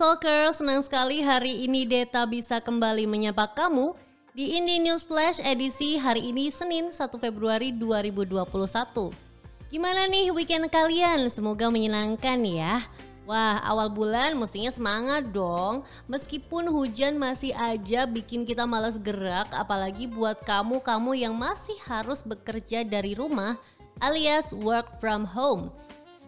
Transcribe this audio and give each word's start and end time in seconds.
Talker, 0.00 0.48
senang 0.56 0.80
sekali 0.80 1.20
hari 1.20 1.68
ini 1.68 1.84
Deta 1.84 2.24
bisa 2.24 2.56
kembali 2.56 3.04
menyapa 3.04 3.52
kamu 3.52 3.92
di 4.32 4.56
Indie 4.56 4.80
News 4.80 5.04
Flash 5.04 5.44
edisi 5.44 6.00
hari 6.00 6.32
ini 6.32 6.48
Senin 6.48 6.88
1 6.88 6.96
Februari 7.20 7.68
2021. 7.68 9.12
Gimana 9.68 10.08
nih 10.08 10.32
weekend 10.32 10.72
kalian? 10.72 11.28
Semoga 11.28 11.68
menyenangkan 11.68 12.40
ya. 12.48 12.88
Wah, 13.28 13.60
awal 13.60 13.92
bulan 13.92 14.40
mestinya 14.40 14.72
semangat 14.72 15.36
dong. 15.36 15.84
Meskipun 16.08 16.72
hujan 16.72 17.20
masih 17.20 17.52
aja 17.52 18.08
bikin 18.08 18.48
kita 18.48 18.64
malas 18.64 18.96
gerak, 18.96 19.52
apalagi 19.52 20.08
buat 20.08 20.40
kamu-kamu 20.48 21.28
yang 21.28 21.36
masih 21.36 21.76
harus 21.84 22.24
bekerja 22.24 22.88
dari 22.88 23.12
rumah 23.12 23.60
alias 24.00 24.56
work 24.56 24.96
from 24.96 25.28
home. 25.28 25.68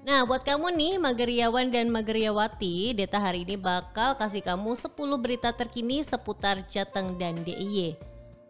Nah, 0.03 0.27
buat 0.27 0.43
kamu 0.43 0.75
nih 0.75 0.95
Mageriawan 0.99 1.71
dan 1.71 1.87
Mageriawati, 1.87 2.91
Deta 2.91 3.23
hari 3.23 3.47
ini 3.47 3.55
bakal 3.55 4.19
kasih 4.19 4.43
kamu 4.43 4.75
10 4.75 4.99
berita 5.15 5.55
terkini 5.55 6.03
seputar 6.03 6.59
Jateng 6.67 7.15
dan 7.23 7.39
DIY. 7.47 7.95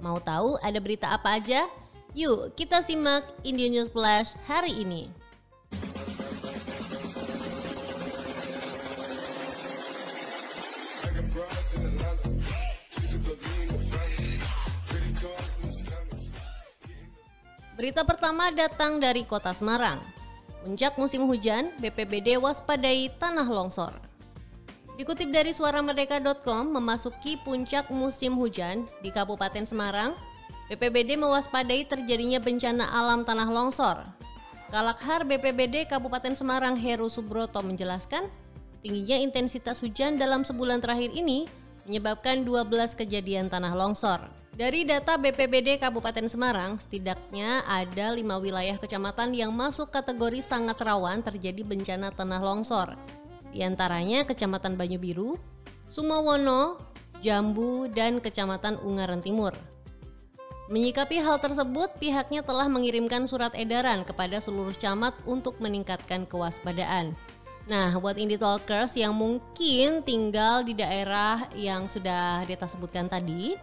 Mau 0.01 0.17
tahu 0.17 0.57
ada 0.65 0.81
berita 0.81 1.13
apa 1.13 1.37
aja? 1.37 1.69
Yuk, 2.17 2.57
kita 2.57 2.81
simak 2.81 3.29
Indian 3.45 3.69
News 3.69 3.93
Flash 3.93 4.33
hari 4.49 4.81
ini. 4.81 5.13
Berita 17.77 18.09
pertama 18.09 18.49
datang 18.57 18.97
dari 18.97 19.29
kota 19.29 19.53
Semarang. 19.53 20.22
Puncak 20.63 20.95
musim 20.95 21.27
hujan, 21.27 21.75
BPBD 21.83 22.39
waspadai 22.39 23.11
tanah 23.19 23.51
longsor. 23.51 23.91
Dikutip 24.95 25.35
dari 25.35 25.51
suaramerdeka.com, 25.51 26.79
memasuki 26.79 27.35
puncak 27.43 27.91
musim 27.91 28.39
hujan 28.39 28.87
di 29.03 29.11
Kabupaten 29.11 29.67
Semarang, 29.67 30.15
BPBD 30.71 31.19
mewaspadai 31.19 31.83
terjadinya 31.83 32.39
bencana 32.39 32.87
alam 32.95 33.27
tanah 33.27 33.51
longsor. 33.51 34.07
Kalakhar 34.71 35.27
BPBD 35.27 35.91
Kabupaten 35.91 36.31
Semarang 36.31 36.79
Heru 36.79 37.11
Subroto 37.11 37.59
menjelaskan, 37.59 38.31
tingginya 38.87 39.19
intensitas 39.19 39.83
hujan 39.83 40.15
dalam 40.15 40.47
sebulan 40.47 40.79
terakhir 40.79 41.11
ini 41.11 41.51
menyebabkan 41.91 42.47
12 42.47 42.95
kejadian 42.95 43.51
tanah 43.51 43.75
longsor. 43.75 44.42
Dari 44.53 44.85
data 44.85 45.17
BPBD 45.17 45.81
Kabupaten 45.81 46.29
Semarang, 46.29 46.77
setidaknya 46.77 47.65
ada 47.65 48.13
lima 48.13 48.37
wilayah 48.37 48.77
kecamatan 48.77 49.33
yang 49.33 49.49
masuk 49.49 49.89
kategori 49.89 50.45
sangat 50.45 50.77
rawan 50.77 51.25
terjadi 51.25 51.65
bencana 51.65 52.13
tanah 52.13 52.37
longsor. 52.37 52.93
Di 53.49 53.65
antaranya 53.65 54.29
Kecamatan 54.29 54.77
Banyu 54.77 55.01
Biru, 55.01 55.41
Sumawono, 55.89 56.77
Jambu, 57.25 57.89
dan 57.97 58.21
Kecamatan 58.21 58.77
Ungaran 58.85 59.25
Timur. 59.25 59.57
Menyikapi 60.69 61.25
hal 61.25 61.41
tersebut, 61.41 61.97
pihaknya 61.97 62.45
telah 62.45 62.69
mengirimkan 62.69 63.25
surat 63.25 63.57
edaran 63.57 64.05
kepada 64.05 64.37
seluruh 64.37 64.77
camat 64.77 65.17
untuk 65.25 65.65
meningkatkan 65.65 66.29
kewaspadaan. 66.29 67.17
Nah, 67.73 67.89
buat 67.97 68.21
indie 68.21 68.37
talkers 68.37 69.01
yang 69.01 69.17
mungkin 69.17 70.05
tinggal 70.05 70.61
di 70.61 70.77
daerah 70.77 71.49
yang 71.57 71.89
sudah 71.89 72.45
Deta 72.45 72.69
sebutkan 72.69 73.09
tadi, 73.09 73.57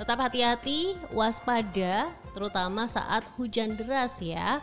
Tetap 0.00 0.18
hati-hati, 0.18 0.96
waspada, 1.12 2.08
terutama 2.32 2.88
saat 2.88 3.22
hujan 3.36 3.76
deras 3.76 4.16
ya. 4.18 4.58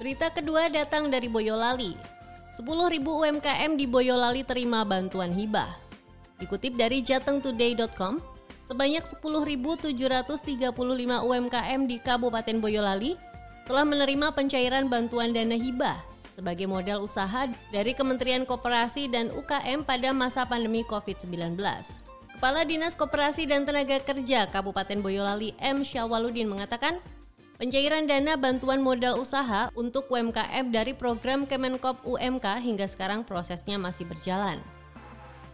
Berita 0.00 0.32
kedua 0.32 0.72
datang 0.72 1.12
dari 1.12 1.28
Boyolali. 1.28 1.92
10.000 2.56 2.66
UMKM 3.04 3.70
di 3.76 3.84
Boyolali 3.84 4.42
terima 4.48 4.80
bantuan 4.86 5.30
hibah. 5.32 5.68
Dikutip 6.40 6.72
dari 6.80 7.04
jatengtoday.com, 7.04 8.16
sebanyak 8.64 9.04
10.735 9.04 9.92
UMKM 11.20 11.80
di 11.84 11.96
Kabupaten 12.00 12.56
Boyolali 12.58 13.20
telah 13.68 13.84
menerima 13.84 14.32
pencairan 14.32 14.88
bantuan 14.88 15.36
dana 15.36 15.54
hibah 15.54 16.00
sebagai 16.32 16.64
modal 16.64 17.04
usaha 17.04 17.44
dari 17.68 17.92
Kementerian 17.92 18.48
Koperasi 18.48 19.12
dan 19.12 19.28
UKM 19.36 19.84
pada 19.84 20.16
masa 20.16 20.48
pandemi 20.48 20.80
COVID-19. 20.88 21.60
Kepala 22.40 22.64
Dinas 22.64 22.96
Koperasi 22.96 23.44
dan 23.44 23.68
Tenaga 23.68 24.00
Kerja 24.00 24.48
Kabupaten 24.48 25.04
Boyolali 25.04 25.52
M. 25.60 25.84
Syawaludin 25.84 26.48
mengatakan, 26.48 26.96
pencairan 27.60 28.08
dana 28.08 28.32
bantuan 28.40 28.80
modal 28.80 29.20
usaha 29.20 29.68
untuk 29.76 30.08
UMKM 30.08 30.72
dari 30.72 30.96
program 30.96 31.44
Kemenkop 31.44 32.00
UMK 32.00 32.64
hingga 32.64 32.88
sekarang 32.88 33.28
prosesnya 33.28 33.76
masih 33.76 34.08
berjalan. 34.08 34.56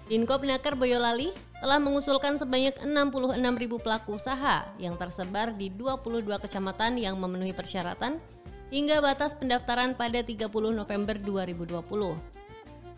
Dinkop 0.06 0.46
Naker 0.46 0.78
Boyolali 0.78 1.34
telah 1.58 1.82
mengusulkan 1.82 2.38
sebanyak 2.38 2.78
66 2.78 3.34
ribu 3.34 3.82
pelaku 3.82 4.14
usaha 4.14 4.62
yang 4.78 4.94
tersebar 4.94 5.58
di 5.58 5.74
22 5.74 6.22
kecamatan 6.38 7.02
yang 7.02 7.18
memenuhi 7.18 7.50
persyaratan 7.50 8.22
hingga 8.70 9.02
batas 9.02 9.34
pendaftaran 9.34 9.98
pada 9.98 10.22
30 10.22 10.46
November 10.70 11.18
2020. 11.18 12.45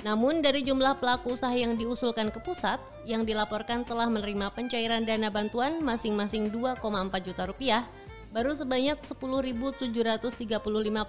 Namun 0.06 0.38
dari 0.38 0.62
jumlah 0.62 1.02
pelaku 1.02 1.34
usaha 1.34 1.50
yang 1.50 1.74
diusulkan 1.74 2.30
ke 2.30 2.38
pusat, 2.38 2.78
yang 3.02 3.26
dilaporkan 3.26 3.82
telah 3.82 4.06
menerima 4.06 4.54
pencairan 4.54 5.02
dana 5.02 5.26
bantuan 5.26 5.82
masing-masing 5.82 6.54
2,4 6.54 6.78
juta 7.26 7.42
rupiah, 7.50 7.82
baru 8.30 8.54
sebanyak 8.54 9.02
10.735 9.02 10.30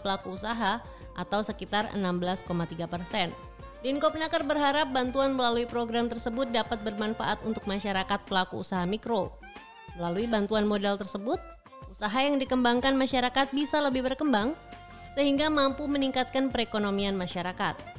pelaku 0.02 0.34
usaha 0.34 0.82
atau 1.14 1.40
sekitar 1.46 1.94
16,3 1.94 2.90
persen. 2.90 3.30
Dinkopnaker 3.80 4.44
berharap 4.44 4.92
bantuan 4.92 5.38
melalui 5.38 5.64
program 5.64 6.12
tersebut 6.12 6.52
dapat 6.52 6.84
bermanfaat 6.84 7.40
untuk 7.48 7.64
masyarakat 7.64 8.28
pelaku 8.28 8.60
usaha 8.60 8.84
mikro. 8.84 9.32
Melalui 9.96 10.28
bantuan 10.28 10.68
modal 10.68 11.00
tersebut, 11.00 11.40
usaha 11.88 12.20
yang 12.20 12.36
dikembangkan 12.42 12.98
masyarakat 12.98 13.56
bisa 13.56 13.80
lebih 13.80 14.04
berkembang 14.04 14.52
sehingga 15.16 15.48
mampu 15.48 15.88
meningkatkan 15.88 16.52
perekonomian 16.52 17.16
masyarakat. 17.16 17.99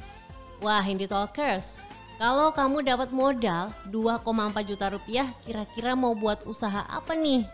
Wah, 0.61 0.85
Hindi 0.85 1.09
Talkers, 1.09 1.81
kalau 2.21 2.53
kamu 2.53 2.85
dapat 2.85 3.09
modal 3.09 3.73
2,4 3.89 4.61
juta 4.61 4.93
rupiah, 4.93 5.33
kira-kira 5.41 5.97
mau 5.97 6.13
buat 6.13 6.45
usaha 6.45 6.85
apa 6.85 7.17
nih? 7.17 7.49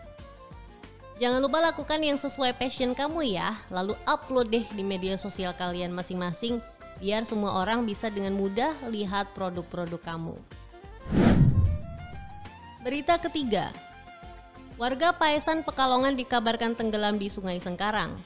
Jangan 1.16 1.40
lupa 1.40 1.64
lakukan 1.72 2.04
yang 2.04 2.20
sesuai 2.20 2.52
passion 2.60 2.92
kamu 2.92 3.32
ya, 3.32 3.56
lalu 3.72 3.96
upload 4.04 4.52
deh 4.52 4.68
di 4.76 4.84
media 4.84 5.16
sosial 5.16 5.56
kalian 5.56 5.88
masing-masing 5.96 6.60
biar 7.00 7.24
semua 7.24 7.56
orang 7.56 7.88
bisa 7.88 8.12
dengan 8.12 8.36
mudah 8.36 8.76
lihat 8.92 9.32
produk-produk 9.32 10.04
kamu. 10.04 10.36
Berita 12.84 13.16
ketiga, 13.16 13.72
warga 14.76 15.16
Paesan 15.16 15.64
Pekalongan 15.64 16.12
dikabarkan 16.12 16.76
tenggelam 16.76 17.16
di 17.16 17.32
Sungai 17.32 17.56
Sengkarang. 17.56 18.20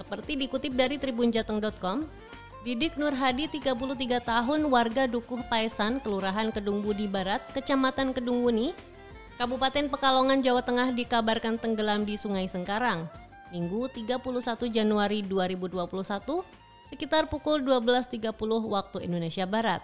Seperti 0.00 0.40
dikutip 0.40 0.72
dari 0.72 0.96
tribunjateng.com, 0.96 2.21
Didik 2.62 2.94
Nur 2.94 3.10
Hadi 3.10 3.50
33 3.50 4.22
tahun 4.22 4.70
warga 4.70 5.10
Dukuh 5.10 5.42
Paesan, 5.50 5.98
Kelurahan 5.98 6.54
Kedung 6.54 6.78
Budi 6.78 7.10
Barat, 7.10 7.42
Kecamatan 7.50 8.14
Kedung 8.14 8.46
Wuni, 8.46 8.70
Kabupaten 9.34 9.90
Pekalongan, 9.90 10.46
Jawa 10.46 10.62
Tengah 10.62 10.94
dikabarkan 10.94 11.58
tenggelam 11.58 12.06
di 12.06 12.14
Sungai 12.14 12.46
Sengkarang. 12.46 13.10
Minggu 13.50 13.90
31 13.90 14.70
Januari 14.70 15.26
2021 15.26 15.82
sekitar 16.86 17.26
pukul 17.26 17.66
12.30 17.66 18.30
waktu 18.70 19.10
Indonesia 19.10 19.42
Barat. 19.42 19.82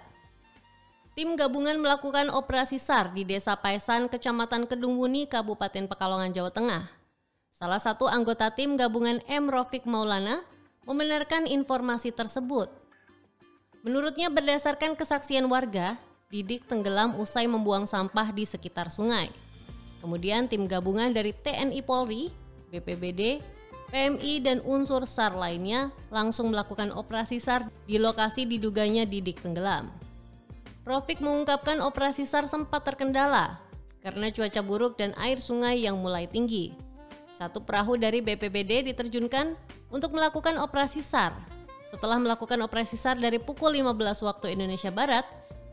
Tim 1.19 1.35
gabungan 1.35 1.83
melakukan 1.83 2.31
operasi 2.31 2.79
SAR 2.79 3.11
di 3.11 3.27
Desa 3.27 3.59
Paesan, 3.59 4.07
Kecamatan 4.07 4.71
Kedung 4.71 5.03
Wuni, 5.03 5.27
Kabupaten 5.27 5.91
Pekalongan, 5.91 6.31
Jawa 6.31 6.55
Tengah. 6.55 6.87
Salah 7.51 7.83
satu 7.83 8.07
anggota 8.07 8.55
tim 8.55 8.79
gabungan 8.79 9.19
M. 9.27 9.51
Rofik 9.51 9.83
Maulana 9.83 10.47
membenarkan 10.89 11.45
informasi 11.45 12.17
tersebut. 12.17 12.73
Menurutnya 13.87 14.27
berdasarkan 14.27 14.99
kesaksian 14.99 15.47
warga, 15.47 15.99
Didik 16.29 16.69
tenggelam 16.69 17.17
usai 17.17 17.49
membuang 17.49 17.89
sampah 17.89 18.37
di 18.37 18.45
sekitar 18.45 18.93
sungai. 18.93 19.33
Kemudian 20.05 20.45
tim 20.45 20.69
gabungan 20.69 21.09
dari 21.09 21.33
TNI 21.33 21.81
Polri, 21.81 22.29
BPBD, 22.69 23.41
PMI 23.89 24.45
dan 24.45 24.61
unsur 24.69 25.09
SAR 25.09 25.33
lainnya 25.33 25.89
langsung 26.13 26.53
melakukan 26.53 26.93
operasi 26.93 27.41
SAR 27.41 27.73
di 27.89 27.97
lokasi 27.97 28.45
diduganya 28.45 29.09
Didik 29.09 29.41
tenggelam. 29.41 29.89
Rofik 30.85 31.25
mengungkapkan 31.25 31.81
operasi 31.81 32.29
SAR 32.29 32.45
sempat 32.45 32.85
terkendala 32.85 33.57
karena 34.05 34.29
cuaca 34.29 34.61
buruk 34.61 35.01
dan 35.01 35.17
air 35.17 35.41
sungai 35.41 35.81
yang 35.81 35.97
mulai 35.97 36.29
tinggi. 36.29 36.77
Satu 37.33 37.65
perahu 37.65 37.97
dari 37.97 38.21
BPBD 38.21 38.93
diterjunkan 38.93 39.57
untuk 39.89 40.13
melakukan 40.13 40.61
operasi 40.61 41.01
SAR. 41.01 41.33
Setelah 41.89 42.21
melakukan 42.21 42.61
operasi 42.61 43.01
SAR 43.01 43.17
dari 43.17 43.41
pukul 43.41 43.81
15 43.81 44.21
waktu 44.21 44.53
Indonesia 44.53 44.93
Barat 44.93 45.25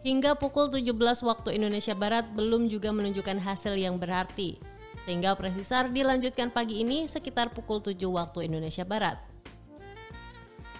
hingga 0.07 0.39
pukul 0.39 0.71
17 0.71 0.95
waktu 1.27 1.59
Indonesia 1.59 1.91
Barat 1.91 2.23
belum 2.31 2.71
juga 2.71 2.95
menunjukkan 2.95 3.43
hasil 3.43 3.75
yang 3.75 3.99
berarti. 3.99 4.55
Sehingga 5.03 5.35
operasi 5.35 5.67
SAR 5.67 5.91
dilanjutkan 5.91 6.55
pagi 6.55 6.79
ini 6.79 7.11
sekitar 7.11 7.51
pukul 7.51 7.83
7 7.83 7.99
waktu 8.07 8.47
Indonesia 8.47 8.87
Barat. 8.87 9.19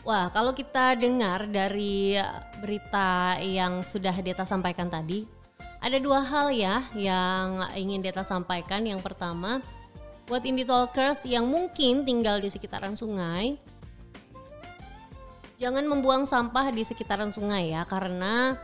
Wah, 0.08 0.30
kalau 0.30 0.54
kita 0.56 0.96
dengar 0.96 1.50
dari 1.50 2.16
berita 2.62 3.42
yang 3.42 3.82
sudah 3.82 4.14
Deta 4.22 4.46
sampaikan 4.46 4.86
tadi, 4.86 5.26
ada 5.82 5.98
dua 5.98 6.22
hal 6.22 6.54
ya 6.54 6.86
yang 6.94 7.66
ingin 7.74 8.06
Deta 8.06 8.22
sampaikan. 8.22 8.86
Yang 8.86 9.02
pertama, 9.02 9.66
buat 10.30 10.46
indie 10.46 10.66
talkers 10.66 11.26
yang 11.26 11.50
mungkin 11.50 12.06
tinggal 12.06 12.38
di 12.38 12.54
sekitaran 12.54 12.94
sungai, 12.94 13.58
jangan 15.58 15.86
membuang 15.88 16.28
sampah 16.28 16.72
di 16.72 16.84
sekitaran 16.84 17.32
sungai 17.32 17.72
ya, 17.72 17.88
karena 17.88 18.60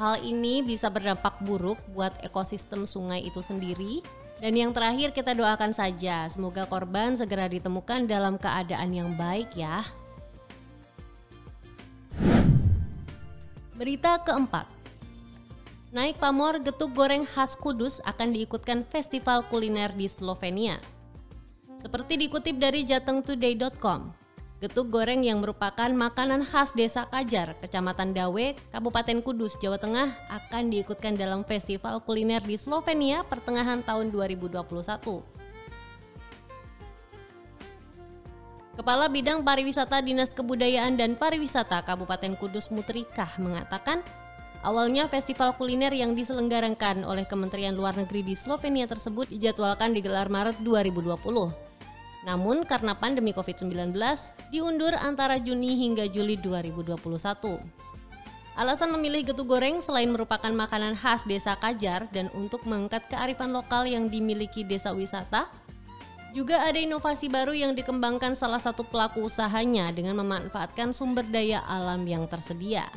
hal 0.00 0.18
ini 0.24 0.64
bisa 0.64 0.88
berdampak 0.88 1.38
buruk 1.44 1.78
buat 1.92 2.16
ekosistem 2.24 2.88
sungai 2.88 3.22
itu 3.22 3.38
sendiri 3.44 4.02
dan 4.42 4.58
yang 4.58 4.74
terakhir 4.74 5.14
kita 5.14 5.38
doakan 5.38 5.70
saja 5.70 6.26
semoga 6.26 6.66
korban 6.66 7.14
segera 7.14 7.46
ditemukan 7.46 8.10
dalam 8.10 8.34
keadaan 8.34 8.90
yang 8.90 9.14
baik 9.14 9.54
ya. 9.54 9.86
Berita 13.78 14.18
keempat. 14.18 14.66
Naik 15.94 16.18
pamor 16.18 16.58
getuk 16.58 16.90
goreng 16.90 17.22
khas 17.22 17.54
Kudus 17.54 18.02
akan 18.02 18.34
diikutkan 18.34 18.82
festival 18.82 19.46
kuliner 19.46 19.94
di 19.94 20.10
Slovenia. 20.10 20.82
Seperti 21.78 22.18
dikutip 22.18 22.58
dari 22.58 22.82
jatengtoday.com, 22.82 24.21
Getuk 24.62 24.94
goreng 24.94 25.26
yang 25.26 25.42
merupakan 25.42 25.90
makanan 25.90 26.46
khas 26.46 26.70
Desa 26.70 27.10
Kajar, 27.10 27.58
Kecamatan 27.58 28.14
Dawe, 28.14 28.54
Kabupaten 28.70 29.18
Kudus, 29.18 29.58
Jawa 29.58 29.74
Tengah 29.74 30.14
akan 30.30 30.70
diikutkan 30.70 31.18
dalam 31.18 31.42
festival 31.42 31.98
kuliner 31.98 32.38
di 32.38 32.54
Slovenia 32.54 33.26
pertengahan 33.26 33.82
tahun 33.82 34.14
2021. 34.14 34.62
Kepala 38.78 39.10
Bidang 39.10 39.42
Pariwisata 39.42 39.98
Dinas 39.98 40.30
Kebudayaan 40.30 40.94
dan 40.94 41.18
Pariwisata 41.18 41.82
Kabupaten 41.82 42.38
Kudus 42.38 42.70
Mutrikah 42.70 43.42
mengatakan, 43.42 43.98
awalnya 44.62 45.10
festival 45.10 45.58
kuliner 45.58 45.90
yang 45.90 46.14
diselenggarakan 46.14 47.02
oleh 47.02 47.26
Kementerian 47.26 47.74
Luar 47.74 47.98
Negeri 47.98 48.22
di 48.22 48.38
Slovenia 48.38 48.86
tersebut 48.86 49.26
dijadwalkan 49.26 49.90
digelar 49.90 50.30
Maret 50.30 50.62
2020. 50.62 51.71
Namun 52.22 52.62
karena 52.62 52.94
pandemi 52.94 53.34
COVID-19 53.34 53.94
diundur 54.54 54.94
antara 54.94 55.42
Juni 55.42 55.74
hingga 55.74 56.06
Juli 56.06 56.38
2021. 56.38 57.58
Alasan 58.52 58.92
memilih 58.94 59.32
getuk 59.32 59.48
goreng 59.48 59.80
selain 59.80 60.12
merupakan 60.12 60.52
makanan 60.52 60.92
khas 60.94 61.24
desa 61.24 61.56
Kajar 61.56 62.04
dan 62.12 62.28
untuk 62.36 62.62
mengangkat 62.68 63.08
kearifan 63.08 63.50
lokal 63.50 63.88
yang 63.88 64.12
dimiliki 64.12 64.60
desa 64.60 64.92
wisata, 64.92 65.48
juga 66.36 66.60
ada 66.64 66.76
inovasi 66.76 67.32
baru 67.32 67.56
yang 67.56 67.72
dikembangkan 67.72 68.36
salah 68.36 68.60
satu 68.60 68.84
pelaku 68.84 69.24
usahanya 69.24 69.88
dengan 69.92 70.20
memanfaatkan 70.20 70.92
sumber 70.92 71.24
daya 71.24 71.64
alam 71.64 72.04
yang 72.04 72.28
tersedia. 72.28 72.88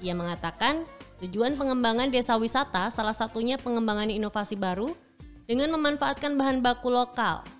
Ia 0.00 0.16
mengatakan, 0.16 0.88
tujuan 1.20 1.56
pengembangan 1.60 2.08
desa 2.08 2.40
wisata 2.40 2.88
salah 2.88 3.16
satunya 3.16 3.60
pengembangan 3.60 4.08
inovasi 4.08 4.56
baru 4.56 4.96
dengan 5.44 5.76
memanfaatkan 5.76 6.40
bahan 6.40 6.64
baku 6.64 6.88
lokal– 6.88 7.44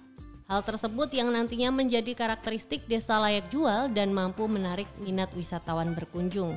Hal 0.49 0.65
tersebut 0.65 1.13
yang 1.13 1.29
nantinya 1.29 1.69
menjadi 1.69 2.17
karakteristik 2.17 2.89
desa 2.89 3.21
layak 3.21 3.53
jual 3.53 3.93
dan 3.93 4.17
mampu 4.17 4.49
menarik 4.49 4.89
minat 4.97 5.29
wisatawan 5.37 5.93
berkunjung. 5.93 6.57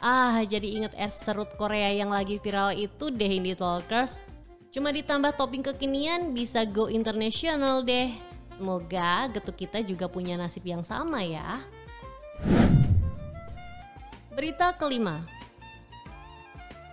Ah, 0.00 0.40
jadi 0.48 0.64
inget 0.64 0.96
es 0.96 1.12
serut 1.12 1.52
Korea 1.60 1.92
yang 1.92 2.08
lagi 2.08 2.40
viral 2.40 2.72
itu 2.72 3.12
deh 3.12 3.28
Indie 3.28 3.52
Talkers. 3.52 4.16
Cuma 4.72 4.96
ditambah 4.96 5.36
topping 5.36 5.60
kekinian 5.60 6.32
bisa 6.32 6.64
go 6.64 6.88
international 6.88 7.84
deh. 7.84 8.16
Semoga 8.56 9.28
getuk 9.28 9.60
kita 9.60 9.84
juga 9.84 10.08
punya 10.08 10.40
nasib 10.40 10.64
yang 10.64 10.80
sama 10.80 11.20
ya. 11.20 11.60
Berita 14.32 14.72
kelima, 14.72 15.20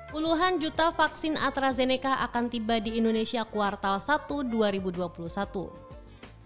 Puluhan 0.07 0.55
juta 0.63 0.95
vaksin 0.95 1.35
AstraZeneca 1.35 2.23
akan 2.23 2.47
tiba 2.47 2.79
di 2.79 2.95
Indonesia 2.95 3.43
kuartal 3.43 3.99
1 3.99 4.47
2021. 4.47 5.11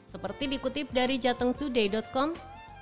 Seperti 0.09 0.43
dikutip 0.49 0.89
dari 0.89 1.21
jatengtoday.com, 1.21 2.33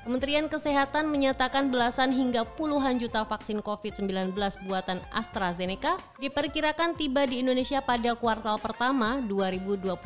Kementerian 0.08 0.48
Kesehatan 0.48 1.12
menyatakan 1.12 1.68
belasan 1.68 2.16
hingga 2.16 2.48
puluhan 2.56 2.96
juta 2.96 3.28
vaksin 3.28 3.60
COVID-19 3.60 4.32
buatan 4.64 5.04
AstraZeneca 5.12 6.00
diperkirakan 6.24 6.96
tiba 6.96 7.28
di 7.28 7.44
Indonesia 7.44 7.84
pada 7.84 8.16
kuartal 8.16 8.56
pertama 8.64 9.20
2021. 9.28 10.00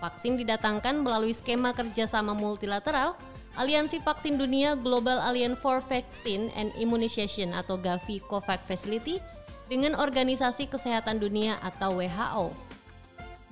Vaksin 0.00 0.40
didatangkan 0.40 1.04
melalui 1.04 1.36
skema 1.36 1.76
kerjasama 1.76 2.32
multilateral 2.32 3.12
Aliansi 3.54 4.02
Vaksin 4.02 4.34
Dunia 4.34 4.74
Global 4.74 5.22
Alliance 5.22 5.60
for 5.62 5.78
Vaccine 5.84 6.50
and 6.58 6.74
Immunization 6.74 7.54
atau 7.54 7.78
Gavi 7.78 8.18
COVAX 8.26 8.66
Facility 8.66 9.22
dengan 9.68 9.96
Organisasi 9.96 10.68
Kesehatan 10.68 11.20
Dunia 11.22 11.56
atau 11.64 11.98
WHO. 12.00 12.52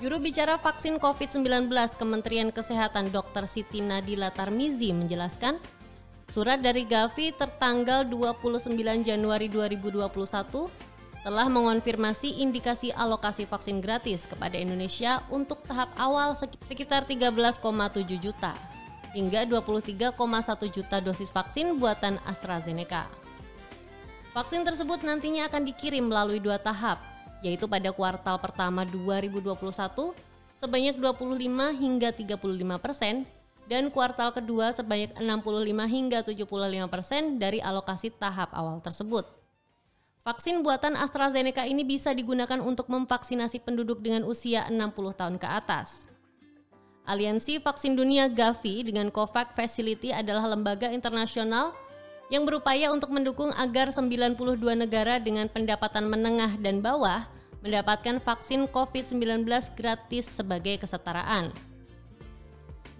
Juru 0.02 0.18
bicara 0.18 0.58
vaksin 0.58 0.98
COVID-19 0.98 1.70
Kementerian 1.94 2.50
Kesehatan 2.50 3.14
Dr. 3.14 3.46
Siti 3.46 3.78
Nadila 3.78 4.34
Tarmizi 4.34 4.90
menjelaskan, 4.90 5.62
surat 6.26 6.58
dari 6.58 6.82
Gavi 6.82 7.30
tertanggal 7.30 8.10
29 8.10 8.74
Januari 9.06 9.46
2021 9.46 10.02
telah 11.22 11.46
mengonfirmasi 11.46 12.42
indikasi 12.42 12.90
alokasi 12.90 13.46
vaksin 13.46 13.78
gratis 13.78 14.26
kepada 14.26 14.58
Indonesia 14.58 15.22
untuk 15.30 15.62
tahap 15.62 15.94
awal 15.94 16.34
sekitar 16.34 17.06
13,7 17.06 17.62
juta 18.18 18.58
hingga 19.14 19.46
23,1 19.46 20.18
juta 20.74 20.98
dosis 20.98 21.30
vaksin 21.30 21.78
buatan 21.78 22.18
AstraZeneca. 22.26 23.21
Vaksin 24.32 24.64
tersebut 24.64 25.04
nantinya 25.04 25.44
akan 25.44 25.68
dikirim 25.68 26.08
melalui 26.08 26.40
dua 26.40 26.56
tahap, 26.56 26.96
yaitu 27.44 27.68
pada 27.68 27.92
kuartal 27.92 28.40
pertama 28.40 28.80
2021 28.88 29.52
sebanyak 30.56 30.96
25 30.96 31.36
hingga 31.76 32.08
35 32.16 32.40
persen 32.80 33.28
dan 33.68 33.92
kuartal 33.92 34.32
kedua 34.32 34.72
sebanyak 34.72 35.12
65 35.20 35.84
hingga 35.84 36.24
75 36.24 36.48
persen 36.88 37.36
dari 37.36 37.60
alokasi 37.60 38.08
tahap 38.08 38.48
awal 38.56 38.80
tersebut. 38.80 39.28
Vaksin 40.24 40.64
buatan 40.64 40.96
AstraZeneca 40.96 41.68
ini 41.68 41.84
bisa 41.84 42.16
digunakan 42.16 42.56
untuk 42.64 42.88
memvaksinasi 42.88 43.60
penduduk 43.60 44.00
dengan 44.00 44.24
usia 44.24 44.64
60 44.72 45.12
tahun 45.12 45.36
ke 45.36 45.44
atas. 45.44 46.08
Aliansi 47.04 47.60
Vaksin 47.60 47.98
Dunia 47.98 48.32
Gavi 48.32 48.86
dengan 48.86 49.12
COVAX 49.12 49.52
Facility 49.52 50.14
adalah 50.14 50.48
lembaga 50.48 50.88
internasional 50.88 51.76
yang 52.28 52.46
berupaya 52.46 52.92
untuk 52.92 53.10
mendukung 53.10 53.50
agar 53.56 53.90
92 53.90 54.38
negara 54.76 55.18
dengan 55.18 55.48
pendapatan 55.50 56.06
menengah 56.06 56.60
dan 56.60 56.78
bawah 56.84 57.26
mendapatkan 57.62 58.18
vaksin 58.18 58.66
COVID-19 58.68 59.46
gratis 59.78 60.26
sebagai 60.28 60.82
kesetaraan. 60.82 61.54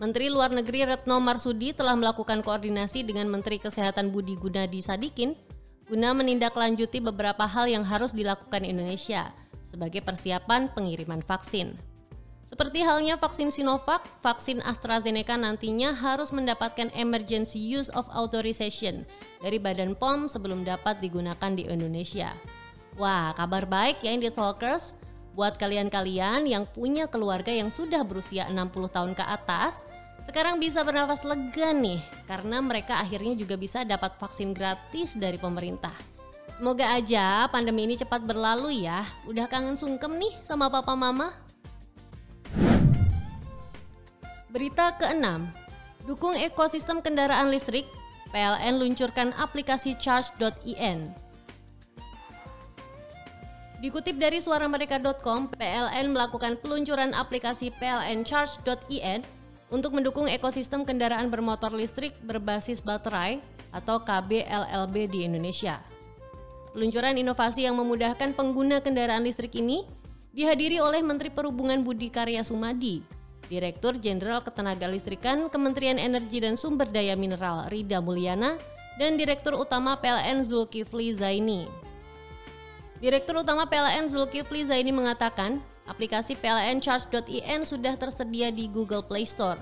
Menteri 0.02 0.26
Luar 0.35 0.50
Negeri 0.50 0.83
Retno 0.83 1.23
Marsudi 1.23 1.71
telah 1.71 1.95
melakukan 1.95 2.43
koordinasi 2.43 3.07
dengan 3.07 3.31
Menteri 3.31 3.62
Kesehatan 3.62 4.11
Budi 4.11 4.35
Gunadi 4.35 4.83
Sadikin 4.83 5.38
guna 5.87 6.11
menindaklanjuti 6.11 6.99
beberapa 6.99 7.47
hal 7.47 7.71
yang 7.71 7.87
harus 7.87 8.11
dilakukan 8.11 8.67
Indonesia 8.67 9.31
sebagai 9.62 10.02
persiapan 10.02 10.75
pengiriman 10.75 11.23
vaksin. 11.23 11.91
Seperti 12.52 12.85
halnya 12.85 13.16
vaksin 13.16 13.49
Sinovac, 13.49 14.04
vaksin 14.21 14.61
AstraZeneca 14.61 15.40
nantinya 15.40 15.97
harus 15.97 16.37
mendapatkan 16.37 16.92
emergency 16.92 17.56
use 17.56 17.88
of 17.97 18.04
authorization 18.12 19.09
dari 19.40 19.56
Badan 19.56 19.97
POM 19.97 20.28
sebelum 20.28 20.61
dapat 20.61 21.00
digunakan 21.00 21.49
di 21.49 21.64
Indonesia. 21.64 22.37
Wah, 23.00 23.32
kabar 23.32 23.64
baik 23.64 24.04
ya 24.04 24.12
Indie 24.12 24.28
Talkers. 24.28 25.00
Buat 25.32 25.56
kalian-kalian 25.56 26.44
yang 26.44 26.68
punya 26.68 27.09
keluarga 27.09 27.49
yang 27.49 27.73
sudah 27.73 28.04
berusia 28.04 28.44
60 28.52 28.68
tahun 28.68 29.16
ke 29.16 29.25
atas, 29.25 29.88
sekarang 30.28 30.61
bisa 30.61 30.85
bernafas 30.85 31.25
lega 31.25 31.73
nih 31.73 32.04
karena 32.28 32.61
mereka 32.61 33.00
akhirnya 33.00 33.32
juga 33.32 33.56
bisa 33.56 33.80
dapat 33.80 34.12
vaksin 34.21 34.52
gratis 34.52 35.16
dari 35.16 35.40
pemerintah. 35.40 35.97
Semoga 36.52 37.00
aja 37.00 37.49
pandemi 37.49 37.88
ini 37.88 37.97
cepat 37.97 38.21
berlalu 38.28 38.85
ya. 38.85 39.09
Udah 39.25 39.49
kangen 39.49 39.80
sungkem 39.80 40.21
nih 40.21 40.37
sama 40.44 40.68
papa 40.68 40.92
mama? 40.92 41.32
Berita 44.52 44.92
ke-6, 45.00 45.49
dukung 46.04 46.37
ekosistem 46.37 47.00
kendaraan 47.00 47.49
listrik, 47.49 47.88
PLN 48.37 48.85
luncurkan 48.85 49.32
aplikasi 49.40 49.97
charge.in. 49.97 51.09
Dikutip 53.80 54.21
dari 54.21 54.44
suaramereka.com, 54.44 55.49
PLN 55.56 56.12
melakukan 56.12 56.61
peluncuran 56.61 57.16
aplikasi 57.16 57.73
PLN 57.80 58.28
Charge.in 58.28 59.25
untuk 59.73 59.97
mendukung 59.97 60.28
ekosistem 60.28 60.85
kendaraan 60.85 61.32
bermotor 61.32 61.73
listrik 61.73 62.12
berbasis 62.21 62.85
baterai 62.85 63.40
atau 63.73 64.04
KBLLB 64.04 65.09
di 65.09 65.25
Indonesia. 65.25 65.80
Peluncuran 66.76 67.16
inovasi 67.16 67.64
yang 67.64 67.80
memudahkan 67.80 68.37
pengguna 68.37 68.85
kendaraan 68.85 69.25
listrik 69.25 69.56
ini 69.56 69.88
dihadiri 70.37 70.76
oleh 70.76 71.00
Menteri 71.00 71.32
Perhubungan 71.32 71.80
Budi 71.80 72.12
Karya 72.12 72.44
Sumadi 72.44 73.22
Direktur 73.52 74.00
Jenderal 74.00 74.40
Ketenagalistrikan 74.40 75.52
Kementerian 75.52 76.00
Energi 76.00 76.40
dan 76.40 76.56
Sumber 76.56 76.88
Daya 76.88 77.12
Mineral 77.12 77.68
Rida 77.68 78.00
Mulyana, 78.00 78.56
dan 78.97 79.21
Direktur 79.21 79.61
Utama 79.61 80.00
PLN 80.00 80.40
Zulkifli 80.40 81.12
Zaini. 81.12 81.68
Direktur 83.04 83.44
Utama 83.44 83.68
PLN 83.68 84.09
Zulkifli 84.09 84.64
Zaini 84.64 84.88
mengatakan, 84.88 85.61
aplikasi 85.85 86.32
PLN 86.32 86.80
Charge.in 86.80 87.68
sudah 87.68 87.92
tersedia 88.00 88.49
di 88.49 88.73
Google 88.73 89.04
Play 89.04 89.28
Store. 89.28 89.61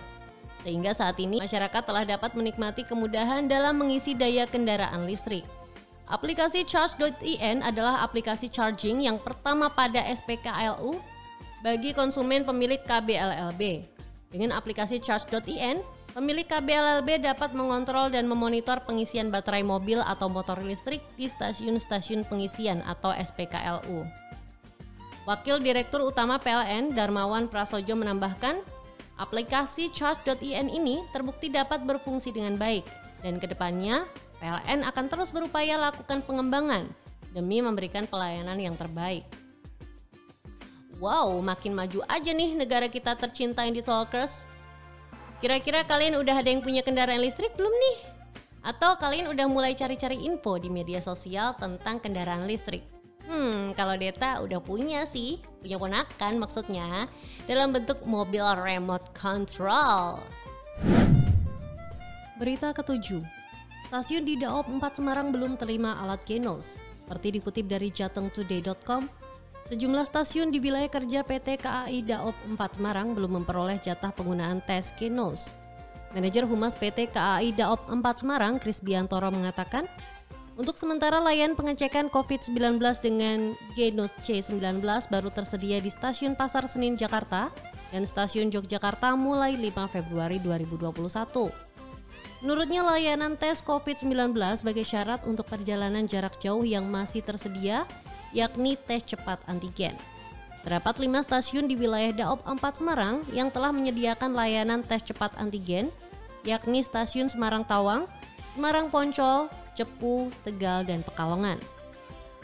Sehingga 0.62 0.94
saat 0.94 1.18
ini 1.18 1.42
masyarakat 1.42 1.82
telah 1.82 2.06
dapat 2.06 2.38
menikmati 2.38 2.87
kemudahan 2.87 3.50
dalam 3.50 3.75
mengisi 3.75 4.14
daya 4.14 4.47
kendaraan 4.47 5.02
listrik. 5.02 5.42
Aplikasi 6.06 6.62
Charge.in 6.62 7.66
adalah 7.66 8.06
aplikasi 8.06 8.47
charging 8.47 9.02
yang 9.02 9.18
pertama 9.18 9.66
pada 9.66 9.99
SPKLU 10.06 10.94
bagi 11.61 11.93
konsumen 11.93 12.45
pemilik 12.45 12.81
KBLLB. 12.81 13.85
Dengan 14.33 14.57
aplikasi 14.57 15.02
Charge.in, 15.02 15.85
pemilik 16.17 16.47
KBLLB 16.49 17.21
dapat 17.21 17.52
mengontrol 17.52 18.09
dan 18.09 18.25
memonitor 18.25 18.81
pengisian 18.87 19.29
baterai 19.29 19.61
mobil 19.61 20.00
atau 20.00 20.33
motor 20.33 20.57
listrik 20.64 21.05
di 21.21 21.29
stasiun-stasiun 21.29 22.25
pengisian 22.25 22.81
atau 22.88 23.12
SPKLU. 23.12 24.07
Wakil 25.29 25.61
Direktur 25.61 26.00
Utama 26.00 26.40
PLN 26.40 26.97
Darmawan 26.97 27.45
Prasojo 27.45 27.93
menambahkan, 27.93 28.64
aplikasi 29.21 29.93
Charge.in 29.93 30.73
ini 30.73 31.05
terbukti 31.12 31.52
dapat 31.52 31.85
berfungsi 31.85 32.33
dengan 32.33 32.57
baik 32.57 32.88
dan 33.21 33.37
ke 33.37 33.45
depannya 33.45 34.09
PLN 34.40 34.88
akan 34.88 35.07
terus 35.12 35.29
berupaya 35.29 35.76
lakukan 35.76 36.25
pengembangan 36.25 36.88
demi 37.37 37.61
memberikan 37.61 38.09
pelayanan 38.09 38.57
yang 38.57 38.75
terbaik. 38.81 39.29
Wow, 41.00 41.40
makin 41.40 41.73
maju 41.73 42.04
aja 42.04 42.28
nih 42.28 42.52
negara 42.52 42.85
kita 42.85 43.16
tercinta 43.16 43.64
di 43.64 43.80
Talkers. 43.80 44.45
Kira-kira 45.40 45.80
kalian 45.88 46.21
udah 46.21 46.45
ada 46.45 46.52
yang 46.52 46.61
punya 46.61 46.85
kendaraan 46.85 47.25
listrik 47.25 47.57
belum 47.57 47.73
nih? 47.73 47.97
Atau 48.61 49.00
kalian 49.00 49.33
udah 49.33 49.49
mulai 49.49 49.73
cari-cari 49.73 50.21
info 50.28 50.61
di 50.61 50.69
media 50.69 51.00
sosial 51.00 51.57
tentang 51.57 52.04
kendaraan 52.04 52.45
listrik? 52.45 52.85
Hmm, 53.25 53.73
kalau 53.73 53.97
Deta 53.97 54.45
udah 54.45 54.61
punya 54.61 55.09
sih, 55.09 55.40
punya 55.64 55.80
ponakan 55.80 56.37
maksudnya, 56.37 57.09
dalam 57.49 57.73
bentuk 57.73 58.04
mobil 58.04 58.45
remote 58.45 59.09
control. 59.16 60.21
Berita 62.37 62.76
ketujuh, 62.76 63.25
stasiun 63.88 64.28
di 64.28 64.37
Daop 64.37 64.69
4 64.69 65.00
Semarang 65.00 65.33
belum 65.33 65.57
terima 65.57 65.97
alat 66.04 66.21
Genos. 66.28 66.76
Seperti 67.00 67.40
dikutip 67.40 67.64
dari 67.64 67.88
jatengtoday.com, 67.88 69.19
Sejumlah 69.70 70.02
stasiun 70.02 70.50
di 70.50 70.58
wilayah 70.58 70.90
kerja 70.90 71.22
PT 71.22 71.62
KAI 71.62 72.02
Daop 72.02 72.34
4 72.42 72.58
Semarang 72.74 73.14
belum 73.14 73.38
memperoleh 73.38 73.78
jatah 73.78 74.10
penggunaan 74.10 74.58
tes 74.66 74.90
Genos. 74.98 75.54
Manajer 76.10 76.42
Humas 76.42 76.74
PT 76.74 77.14
KAI 77.14 77.54
Daop 77.54 77.86
4 77.86 78.02
Semarang, 78.18 78.58
Kris 78.58 78.82
Biantoro 78.82 79.30
mengatakan, 79.30 79.86
untuk 80.58 80.74
sementara 80.74 81.22
layan 81.22 81.54
pengecekan 81.54 82.10
COVID-19 82.10 82.82
dengan 82.98 83.54
Genos 83.78 84.10
C19 84.26 84.82
baru 85.06 85.30
tersedia 85.30 85.78
di 85.78 85.94
Stasiun 85.94 86.34
Pasar 86.34 86.66
Senin 86.66 86.98
Jakarta 86.98 87.54
dan 87.94 88.02
Stasiun 88.02 88.50
Yogyakarta 88.50 89.14
mulai 89.14 89.54
5 89.54 89.86
Februari 89.86 90.42
2021. 90.42 91.69
Menurutnya 92.40 92.80
layanan 92.80 93.37
tes 93.37 93.61
COVID-19 93.61 94.32
sebagai 94.56 94.80
syarat 94.80 95.20
untuk 95.28 95.44
perjalanan 95.44 96.09
jarak 96.09 96.40
jauh 96.40 96.64
yang 96.64 96.88
masih 96.88 97.20
tersedia 97.20 97.85
yakni 98.32 98.80
tes 98.80 99.04
cepat 99.04 99.44
antigen. 99.44 99.92
Terdapat 100.64 101.00
lima 101.00 101.20
stasiun 101.20 101.68
di 101.68 101.76
wilayah 101.76 102.12
Daop 102.16 102.40
4 102.49 102.80
Semarang 102.80 103.20
yang 103.32 103.52
telah 103.52 103.73
menyediakan 103.73 104.32
layanan 104.32 104.80
tes 104.80 105.04
cepat 105.04 105.37
antigen, 105.37 105.92
yakni 106.44 106.80
Stasiun 106.80 107.28
Semarang 107.28 107.64
Tawang, 107.64 108.09
Semarang 108.56 108.88
Poncol, 108.88 109.49
Cepu, 109.76 110.32
Tegal, 110.44 110.85
dan 110.85 111.04
Pekalongan. 111.04 111.61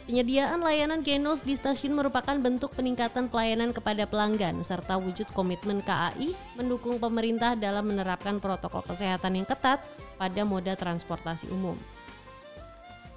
Penyediaan 0.07 0.63
layanan 0.63 1.03
Genos 1.03 1.43
di 1.43 1.59
stasiun 1.59 1.99
merupakan 1.99 2.39
bentuk 2.39 2.71
peningkatan 2.79 3.27
pelayanan 3.27 3.75
kepada 3.75 4.07
pelanggan 4.07 4.63
serta 4.63 4.95
wujud 5.03 5.27
komitmen 5.35 5.83
KAI 5.83 6.31
mendukung 6.55 7.03
pemerintah 7.03 7.59
dalam 7.59 7.91
menerapkan 7.91 8.39
protokol 8.39 8.87
kesehatan 8.87 9.43
yang 9.43 9.47
ketat 9.51 9.83
pada 10.15 10.47
moda 10.47 10.79
transportasi 10.79 11.51
umum. 11.51 11.75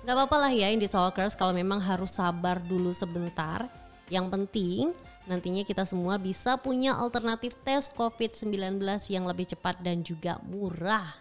Gak 0.01 0.17
apa-apa 0.17 0.49
lah 0.49 0.49
ya 0.49 0.73
Indie 0.73 0.89
Talkers 0.89 1.37
kalau 1.37 1.53
memang 1.53 1.77
harus 1.77 2.17
sabar 2.17 2.57
dulu 2.57 2.89
sebentar. 2.89 3.69
Yang 4.09 4.25
penting 4.33 4.83
nantinya 5.29 5.61
kita 5.61 5.85
semua 5.85 6.17
bisa 6.17 6.57
punya 6.57 6.97
alternatif 6.97 7.53
tes 7.61 7.93
COVID-19 7.93 8.81
yang 9.13 9.29
lebih 9.29 9.45
cepat 9.45 9.77
dan 9.85 10.01
juga 10.01 10.41
murah. 10.41 11.13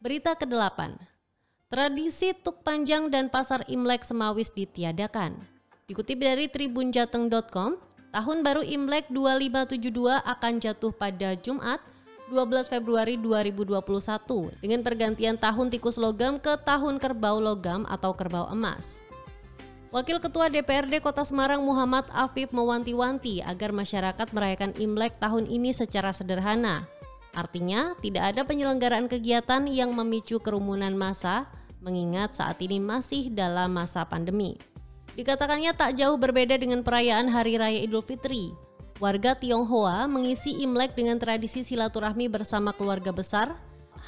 Berita 0.00 0.32
ke-8. 0.32 1.19
Tradisi 1.70 2.34
Tuk 2.34 2.66
Panjang 2.66 3.14
dan 3.14 3.30
Pasar 3.30 3.62
Imlek 3.70 4.02
Semawis 4.02 4.50
ditiadakan. 4.50 5.38
Dikutip 5.86 6.18
dari 6.18 6.50
tribunjateng.com, 6.50 7.78
tahun 8.10 8.38
baru 8.42 8.66
Imlek 8.66 9.06
2572 9.06 10.18
akan 10.18 10.52
jatuh 10.58 10.90
pada 10.90 11.38
Jumat 11.38 11.78
12 12.26 12.66
Februari 12.66 13.14
2021 13.14 13.86
dengan 14.58 14.82
pergantian 14.82 15.38
tahun 15.38 15.70
tikus 15.70 15.94
logam 15.94 16.42
ke 16.42 16.58
tahun 16.58 16.98
kerbau 16.98 17.38
logam 17.38 17.86
atau 17.86 18.18
kerbau 18.18 18.50
emas. 18.50 18.98
Wakil 19.94 20.18
Ketua 20.18 20.50
DPRD 20.50 20.98
Kota 20.98 21.22
Semarang 21.22 21.62
Muhammad 21.62 22.02
Afif 22.10 22.50
mewanti-wanti 22.50 23.46
agar 23.46 23.70
masyarakat 23.70 24.26
merayakan 24.34 24.74
Imlek 24.74 25.22
tahun 25.22 25.46
ini 25.46 25.70
secara 25.70 26.10
sederhana. 26.10 26.90
Artinya, 27.30 27.94
tidak 28.02 28.34
ada 28.34 28.42
penyelenggaraan 28.42 29.06
kegiatan 29.06 29.66
yang 29.70 29.94
memicu 29.94 30.42
kerumunan 30.42 30.94
massa 30.98 31.46
mengingat 31.80 32.36
saat 32.36 32.60
ini 32.60 32.82
masih 32.82 33.30
dalam 33.32 33.72
masa 33.72 34.04
pandemi. 34.04 34.58
Dikatakannya 35.14 35.74
tak 35.74 35.98
jauh 35.98 36.18
berbeda 36.18 36.54
dengan 36.58 36.86
perayaan 36.86 37.30
Hari 37.30 37.58
Raya 37.58 37.80
Idul 37.82 38.02
Fitri, 38.02 38.54
Warga 39.00 39.32
Tionghoa 39.32 40.04
mengisi 40.06 40.60
Imlek 40.60 40.92
dengan 40.92 41.16
tradisi 41.16 41.64
silaturahmi 41.64 42.28
bersama 42.28 42.70
keluarga 42.76 43.10
besar, 43.10 43.56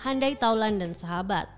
handai 0.04 0.36
taulan 0.36 0.76
dan 0.76 0.92
sahabat. 0.92 1.48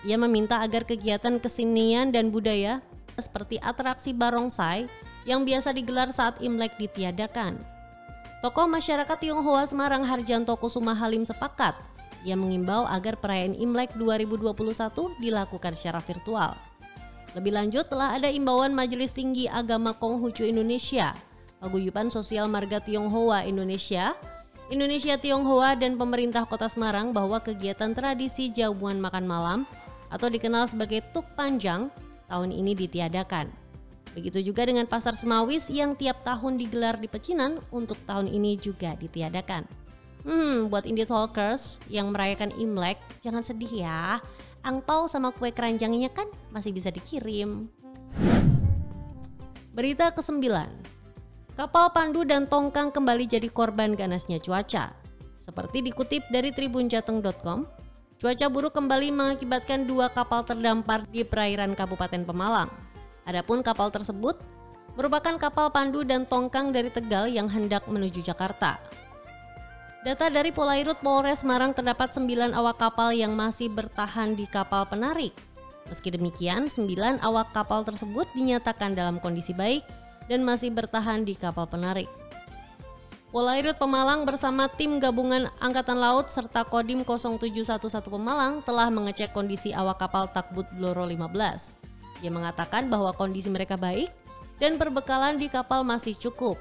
Ia 0.00 0.16
meminta 0.16 0.64
agar 0.64 0.88
kegiatan 0.88 1.36
kesenian 1.36 2.08
dan 2.08 2.32
budaya 2.32 2.80
seperti 3.20 3.60
atraksi 3.60 4.16
barongsai 4.16 4.88
yang 5.28 5.44
biasa 5.44 5.76
digelar 5.76 6.08
saat 6.08 6.40
Imlek 6.40 6.72
ditiadakan. 6.80 7.79
Tokoh 8.40 8.64
masyarakat 8.72 9.20
Tionghoa 9.20 9.68
Semarang 9.68 10.00
Harjanto 10.00 10.56
Kusuma 10.56 10.96
Halim 10.96 11.28
sepakat. 11.28 11.76
Ia 12.24 12.32
mengimbau 12.40 12.88
agar 12.88 13.20
perayaan 13.20 13.52
Imlek 13.52 13.92
2021 14.00 14.56
dilakukan 15.20 15.76
secara 15.76 16.00
virtual. 16.00 16.56
Lebih 17.36 17.52
lanjut 17.52 17.92
telah 17.92 18.16
ada 18.16 18.32
imbauan 18.32 18.72
Majelis 18.72 19.12
Tinggi 19.12 19.44
Agama 19.44 19.92
Konghucu 19.92 20.48
Indonesia 20.48 21.12
Paguyuban 21.60 22.08
Sosial 22.08 22.48
Marga 22.48 22.80
Tionghoa 22.80 23.44
Indonesia, 23.44 24.16
Indonesia 24.72 25.20
Tionghoa 25.20 25.76
dan 25.76 26.00
pemerintah 26.00 26.48
Kota 26.48 26.72
Semarang 26.72 27.12
bahwa 27.12 27.44
kegiatan 27.44 27.92
tradisi 27.92 28.48
jamuan 28.48 29.04
makan 29.04 29.28
malam 29.28 29.60
atau 30.08 30.32
dikenal 30.32 30.64
sebagai 30.64 31.04
Tuk 31.12 31.28
Panjang 31.36 31.92
tahun 32.32 32.56
ini 32.56 32.72
ditiadakan. 32.72 33.59
Begitu 34.10 34.50
juga 34.50 34.66
dengan 34.66 34.90
Pasar 34.90 35.14
Semawis 35.14 35.70
yang 35.70 35.94
tiap 35.94 36.26
tahun 36.26 36.58
digelar 36.58 36.98
di 36.98 37.06
Pecinan 37.06 37.62
untuk 37.70 37.94
tahun 38.10 38.26
ini 38.26 38.58
juga 38.58 38.98
ditiadakan. 38.98 39.62
Hmm, 40.26 40.68
buat 40.68 40.84
indie 40.84 41.08
talkers 41.08 41.80
yang 41.88 42.12
merayakan 42.12 42.52
Imlek, 42.58 43.00
jangan 43.24 43.40
sedih 43.40 43.86
ya. 43.86 44.20
Angpau 44.60 45.08
sama 45.08 45.32
kue 45.32 45.48
keranjangnya 45.54 46.12
kan 46.12 46.28
masih 46.52 46.74
bisa 46.76 46.92
dikirim. 46.92 47.70
Berita 49.72 50.12
ke-9. 50.12 50.44
Kapal 51.56 51.86
Pandu 51.94 52.26
dan 52.26 52.44
Tongkang 52.44 52.92
kembali 52.92 53.24
jadi 53.24 53.48
korban 53.48 53.96
ganasnya 53.96 54.36
cuaca. 54.42 54.92
Seperti 55.40 55.80
dikutip 55.80 56.26
dari 56.28 56.52
tribunjateng.com, 56.52 57.64
cuaca 58.20 58.46
buruk 58.52 58.76
kembali 58.76 59.08
mengakibatkan 59.14 59.88
dua 59.88 60.12
kapal 60.12 60.44
terdampar 60.44 61.08
di 61.08 61.24
perairan 61.24 61.72
Kabupaten 61.72 62.28
Pemalang. 62.28 62.89
Adapun 63.30 63.62
kapal 63.62 63.94
tersebut 63.94 64.34
merupakan 64.98 65.38
kapal 65.38 65.70
Pandu 65.70 66.02
dan 66.02 66.26
Tongkang 66.26 66.74
dari 66.74 66.90
Tegal 66.90 67.30
yang 67.30 67.46
hendak 67.46 67.86
menuju 67.86 68.26
Jakarta. 68.26 68.82
Data 70.02 70.26
dari 70.26 70.50
Polairut 70.50 70.98
Polres 70.98 71.46
Semarang 71.46 71.70
terdapat 71.70 72.10
9 72.10 72.26
awak 72.50 72.82
kapal 72.82 73.14
yang 73.14 73.38
masih 73.38 73.70
bertahan 73.70 74.34
di 74.34 74.50
kapal 74.50 74.82
penarik. 74.90 75.30
Meski 75.86 76.10
demikian, 76.10 76.66
9 76.66 77.22
awak 77.22 77.54
kapal 77.54 77.86
tersebut 77.86 78.26
dinyatakan 78.34 78.98
dalam 78.98 79.22
kondisi 79.22 79.54
baik 79.54 79.86
dan 80.26 80.42
masih 80.42 80.74
bertahan 80.74 81.22
di 81.22 81.38
kapal 81.38 81.70
penarik. 81.70 82.10
Polairut 83.30 83.78
Pemalang 83.78 84.26
bersama 84.26 84.66
tim 84.66 84.98
gabungan 84.98 85.46
Angkatan 85.62 86.02
Laut 86.02 86.34
serta 86.34 86.66
Kodim 86.66 87.06
0711 87.06 88.10
Pemalang 88.10 88.58
telah 88.66 88.90
mengecek 88.90 89.30
kondisi 89.30 89.70
awak 89.70 90.02
kapal 90.02 90.26
Takbut 90.34 90.66
Bloro 90.74 91.06
15. 91.06 91.79
Dia 92.20 92.32
mengatakan 92.32 92.92
bahwa 92.92 93.12
kondisi 93.16 93.48
mereka 93.48 93.80
baik 93.80 94.12
dan 94.60 94.76
perbekalan 94.76 95.40
di 95.40 95.48
kapal 95.48 95.82
masih 95.82 96.12
cukup. 96.16 96.60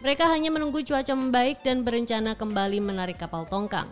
Mereka 0.00 0.24
hanya 0.32 0.48
menunggu 0.48 0.80
cuaca 0.80 1.12
membaik 1.12 1.60
dan 1.60 1.84
berencana 1.84 2.32
kembali 2.32 2.80
menarik 2.80 3.20
kapal 3.20 3.44
tongkang. 3.44 3.86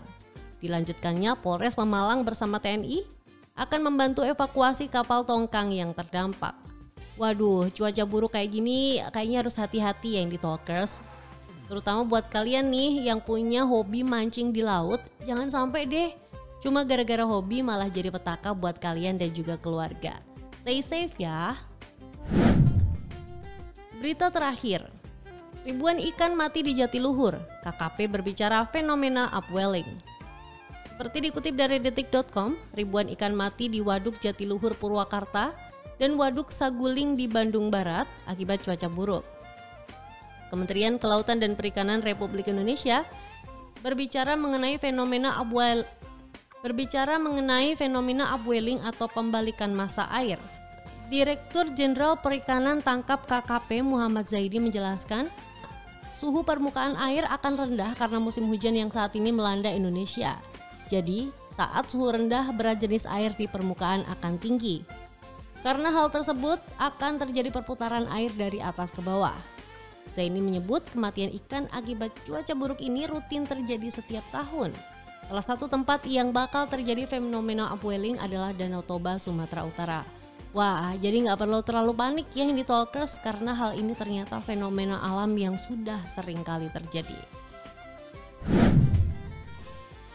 Dilanjutkannya, 0.64 1.36
Polres 1.38 1.76
Pemalang 1.76 2.24
bersama 2.24 2.56
TNI 2.56 3.04
akan 3.52 3.80
membantu 3.92 4.24
evakuasi 4.24 4.88
kapal 4.88 5.28
tongkang 5.28 5.68
yang 5.70 5.92
terdampak. 5.92 6.56
Waduh, 7.18 7.68
cuaca 7.74 8.04
buruk 8.06 8.32
kayak 8.38 8.54
gini 8.54 9.02
kayaknya 9.10 9.42
harus 9.42 9.58
hati-hati 9.58 10.16
ya 10.16 10.24
yang 10.24 10.30
di 10.30 10.38
talkers. 10.38 11.02
Terutama 11.66 12.06
buat 12.06 12.30
kalian 12.32 12.70
nih 12.70 13.10
yang 13.10 13.20
punya 13.20 13.66
hobi 13.66 14.00
mancing 14.00 14.54
di 14.54 14.64
laut, 14.64 15.02
jangan 15.26 15.50
sampai 15.50 15.84
deh 15.84 16.10
cuma 16.58 16.82
gara-gara 16.82 17.22
hobi 17.22 17.62
malah 17.62 17.86
jadi 17.86 18.10
petaka 18.10 18.50
buat 18.50 18.80
kalian 18.80 19.18
dan 19.18 19.30
juga 19.34 19.58
keluarga. 19.58 20.18
Stay 20.62 20.80
safe 20.82 21.14
ya. 21.18 21.58
Berita 23.98 24.30
terakhir, 24.30 24.86
Ribuan 25.68 26.00
ikan 26.00 26.32
mati 26.32 26.64
di 26.64 26.72
Jatiluhur. 26.80 27.36
KKP 27.60 28.08
berbicara 28.08 28.64
fenomena 28.72 29.28
upwelling. 29.36 29.84
Seperti 30.88 31.28
dikutip 31.28 31.60
dari 31.60 31.76
detik.com, 31.76 32.56
ribuan 32.72 33.12
ikan 33.12 33.36
mati 33.36 33.68
di 33.68 33.84
Waduk 33.84 34.16
Jatiluhur 34.16 34.72
Purwakarta 34.80 35.52
dan 36.00 36.16
Waduk 36.16 36.48
Saguling 36.48 37.20
di 37.20 37.28
Bandung 37.28 37.68
Barat 37.68 38.08
akibat 38.24 38.64
cuaca 38.64 38.88
buruk. 38.88 39.28
Kementerian 40.48 40.96
Kelautan 40.96 41.36
dan 41.36 41.52
Perikanan 41.52 42.00
Republik 42.00 42.48
Indonesia 42.48 43.04
berbicara 43.84 44.40
mengenai 44.40 44.80
fenomena 44.80 45.36
upwell 45.36 45.84
berbicara 46.62 47.16
mengenai 47.22 47.78
fenomena 47.78 48.34
upwelling 48.34 48.82
atau 48.82 49.06
pembalikan 49.06 49.70
massa 49.70 50.10
air. 50.10 50.38
Direktur 51.08 51.72
Jenderal 51.72 52.20
Perikanan 52.20 52.84
Tangkap 52.84 53.24
KKP 53.24 53.80
Muhammad 53.80 54.28
Zaidi 54.28 54.60
menjelaskan, 54.60 55.30
suhu 56.20 56.44
permukaan 56.44 56.98
air 57.00 57.24
akan 57.24 57.54
rendah 57.56 57.96
karena 57.96 58.20
musim 58.20 58.44
hujan 58.44 58.76
yang 58.76 58.92
saat 58.92 59.16
ini 59.16 59.32
melanda 59.32 59.72
Indonesia. 59.72 60.36
Jadi, 60.92 61.32
saat 61.56 61.88
suhu 61.88 62.12
rendah 62.12 62.52
berat 62.52 62.82
jenis 62.82 63.08
air 63.08 63.32
di 63.32 63.48
permukaan 63.48 64.04
akan 64.04 64.36
tinggi. 64.36 64.84
Karena 65.64 65.90
hal 65.90 66.12
tersebut 66.12 66.60
akan 66.78 67.18
terjadi 67.18 67.50
perputaran 67.50 68.06
air 68.14 68.30
dari 68.36 68.62
atas 68.62 68.92
ke 68.94 69.00
bawah. 69.02 69.34
Zaini 70.12 70.38
menyebut 70.44 70.84
kematian 70.92 71.32
ikan 71.44 71.66
akibat 71.72 72.12
cuaca 72.24 72.54
buruk 72.54 72.80
ini 72.84 73.08
rutin 73.08 73.44
terjadi 73.48 73.90
setiap 73.90 74.24
tahun. 74.30 74.72
Salah 75.28 75.44
satu 75.44 75.68
tempat 75.68 76.08
yang 76.08 76.32
bakal 76.32 76.64
terjadi 76.64 77.04
fenomena 77.04 77.68
upwelling 77.76 78.16
adalah 78.16 78.56
Danau 78.56 78.80
Toba, 78.80 79.20
Sumatera 79.20 79.68
Utara. 79.68 80.00
Wah, 80.56 80.96
jadi 80.96 81.20
nggak 81.28 81.44
perlu 81.44 81.60
terlalu 81.60 81.92
panik 81.92 82.32
ya 82.32 82.48
Hindi 82.48 82.64
Talkers 82.64 83.20
karena 83.20 83.52
hal 83.52 83.76
ini 83.76 83.92
ternyata 83.92 84.40
fenomena 84.40 84.96
alam 85.04 85.36
yang 85.36 85.60
sudah 85.60 86.00
sering 86.08 86.40
kali 86.40 86.72
terjadi. 86.72 87.20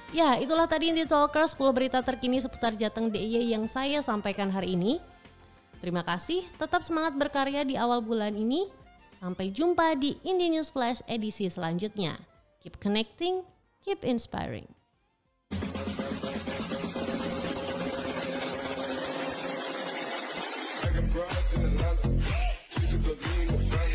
Ya, 0.09 0.41
itulah 0.41 0.65
tadi 0.65 0.89
Hindi 0.89 1.05
Talkers 1.05 1.53
10 1.53 1.77
berita 1.77 2.01
terkini 2.01 2.41
seputar 2.41 2.73
Jateng 2.73 3.13
DIY 3.13 3.53
yang 3.53 3.69
saya 3.69 4.01
sampaikan 4.01 4.49
hari 4.49 4.73
ini. 4.73 4.97
Terima 5.77 6.01
kasih, 6.01 6.41
tetap 6.57 6.81
semangat 6.81 7.13
berkarya 7.13 7.61
di 7.61 7.77
awal 7.77 8.01
bulan 8.01 8.33
ini. 8.33 8.65
Sampai 9.21 9.53
jumpa 9.53 9.93
di 9.93 10.17
Indie 10.25 10.49
News 10.49 10.73
Flash 10.73 11.05
edisi 11.05 11.45
selanjutnya. 11.53 12.17
Keep 12.65 12.81
connecting, 12.81 13.45
keep 13.85 14.01
inspiring. 14.01 14.65
to 21.13 21.59
in 21.59 21.65
Atlanta. 21.65 22.09
She's 22.71 22.93
a 22.93 22.97
Berlin, 22.97 23.92